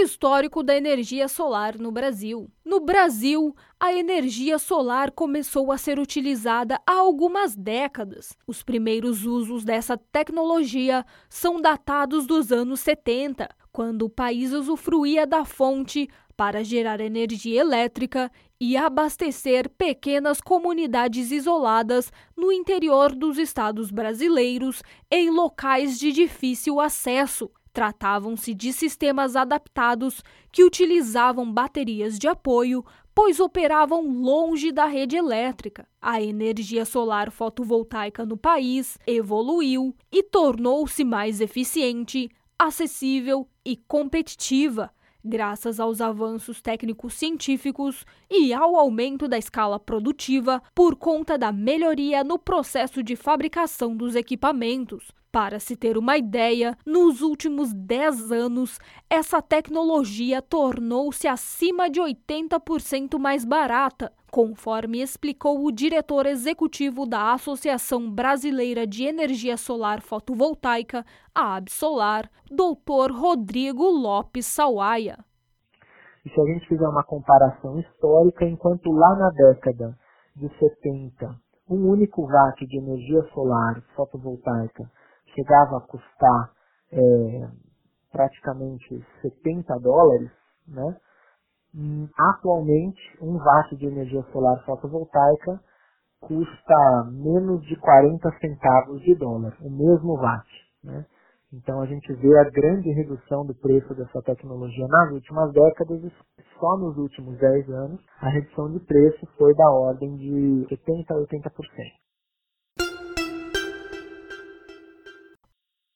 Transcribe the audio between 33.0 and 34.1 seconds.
pois operavam